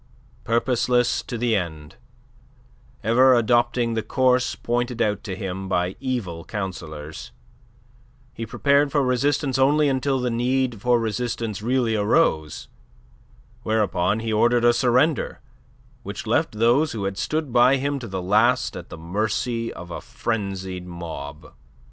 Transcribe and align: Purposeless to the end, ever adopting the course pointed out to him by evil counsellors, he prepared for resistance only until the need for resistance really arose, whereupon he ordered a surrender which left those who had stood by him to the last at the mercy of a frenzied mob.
Purposeless 0.45 1.21
to 1.21 1.37
the 1.37 1.55
end, 1.55 1.97
ever 3.03 3.35
adopting 3.35 3.93
the 3.93 4.01
course 4.01 4.55
pointed 4.55 4.99
out 4.99 5.23
to 5.25 5.35
him 5.35 5.69
by 5.69 5.95
evil 5.99 6.43
counsellors, 6.43 7.31
he 8.33 8.43
prepared 8.43 8.91
for 8.91 9.03
resistance 9.03 9.59
only 9.59 9.87
until 9.87 10.19
the 10.19 10.31
need 10.31 10.81
for 10.81 10.99
resistance 10.99 11.61
really 11.61 11.95
arose, 11.95 12.67
whereupon 13.61 14.21
he 14.21 14.33
ordered 14.33 14.65
a 14.65 14.73
surrender 14.73 15.39
which 16.01 16.25
left 16.25 16.53
those 16.53 16.93
who 16.93 17.03
had 17.03 17.15
stood 17.19 17.53
by 17.53 17.75
him 17.77 17.99
to 17.99 18.07
the 18.07 18.23
last 18.23 18.75
at 18.75 18.89
the 18.89 18.97
mercy 18.97 19.71
of 19.71 19.91
a 19.91 20.01
frenzied 20.01 20.87
mob. 20.87 21.53